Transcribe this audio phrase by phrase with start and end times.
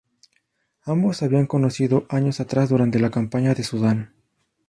[0.83, 4.15] Ambos se habían conocido años atrás durante la campaña de Sudán.